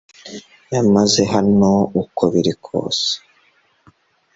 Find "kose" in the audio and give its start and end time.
2.65-3.09